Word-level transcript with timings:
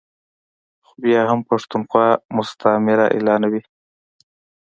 خو 0.85 0.93
بیا 1.03 1.21
هم 1.31 1.39
پښتونخوا 1.49 2.07
مستعمره 2.35 3.05
اعلانوي 3.15 3.61
ا 3.65 3.67